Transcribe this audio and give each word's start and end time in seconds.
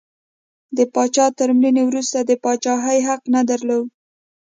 د 0.77 0.79
پاچا 0.93 1.25
تر 1.39 1.49
مړینې 1.57 1.83
وروسته 1.85 2.17
د 2.23 2.31
پاچاهۍ 2.43 2.99
حق 3.07 3.21
نه 3.35 3.41
درلود. 3.49 3.85